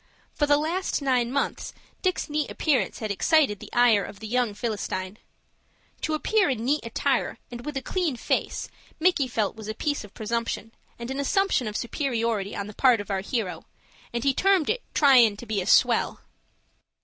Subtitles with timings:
[0.33, 4.55] For the last nine months, Dick's neat appearance had excited the ire of the young
[4.55, 5.19] Philistine.
[6.01, 8.67] To appear in neat attire and with a clean face
[8.99, 12.99] Micky felt was a piece of presumption, and an assumption of superiority on the part
[12.99, 13.67] of our hero,
[14.11, 16.21] and he termed it "tryin' to be a swell."